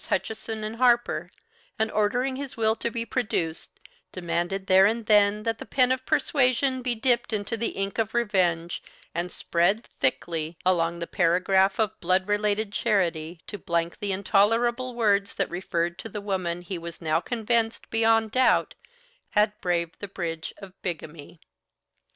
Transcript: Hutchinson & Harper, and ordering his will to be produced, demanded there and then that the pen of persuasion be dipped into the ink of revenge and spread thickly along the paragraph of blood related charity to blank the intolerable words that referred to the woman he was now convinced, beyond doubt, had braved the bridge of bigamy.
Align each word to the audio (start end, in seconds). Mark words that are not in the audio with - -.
Hutchinson 0.09 0.63
& 0.73 0.73
Harper, 0.73 1.29
and 1.77 1.91
ordering 1.91 2.35
his 2.35 2.57
will 2.57 2.75
to 2.77 2.89
be 2.89 3.05
produced, 3.05 3.79
demanded 4.11 4.65
there 4.65 4.87
and 4.87 5.05
then 5.05 5.43
that 5.43 5.59
the 5.59 5.65
pen 5.67 5.91
of 5.91 6.07
persuasion 6.07 6.81
be 6.81 6.95
dipped 6.95 7.31
into 7.31 7.55
the 7.55 7.67
ink 7.77 7.99
of 7.99 8.15
revenge 8.15 8.81
and 9.13 9.31
spread 9.31 9.85
thickly 9.99 10.57
along 10.65 10.97
the 10.97 11.05
paragraph 11.05 11.77
of 11.79 11.99
blood 11.99 12.27
related 12.27 12.73
charity 12.73 13.41
to 13.45 13.59
blank 13.59 13.99
the 13.99 14.11
intolerable 14.11 14.95
words 14.95 15.35
that 15.35 15.51
referred 15.51 15.99
to 15.99 16.09
the 16.09 16.19
woman 16.19 16.63
he 16.63 16.79
was 16.79 16.99
now 16.99 17.19
convinced, 17.19 17.87
beyond 17.91 18.31
doubt, 18.31 18.73
had 19.37 19.53
braved 19.61 19.97
the 19.99 20.07
bridge 20.07 20.51
of 20.57 20.73
bigamy. 20.81 21.39